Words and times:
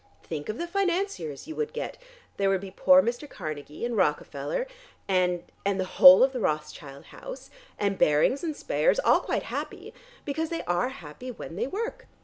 Think 0.23 0.49
of 0.49 0.57
the 0.57 0.65
financiers 0.65 1.47
you 1.47 1.55
would 1.57 1.73
get! 1.73 1.95
There 2.37 2.49
would 2.49 2.61
be 2.61 2.71
poor 2.71 3.03
Mr. 3.03 3.29
Carnegie 3.29 3.85
and 3.85 3.95
Rockefeller 3.95 4.65
and 5.07 5.43
and 5.63 5.79
the 5.79 5.85
whole 5.85 6.23
of 6.23 6.33
the 6.33 6.39
Rothschild 6.39 7.05
house, 7.13 7.51
and 7.77 7.99
Barings 7.99 8.43
and 8.43 8.55
Speyers 8.55 8.97
all 9.05 9.19
quite 9.19 9.43
happy, 9.43 9.93
because 10.25 10.49
they 10.49 10.63
are 10.63 10.89
happy 10.89 11.29
when 11.29 11.55
they 11.55 11.67
work. 11.67 12.07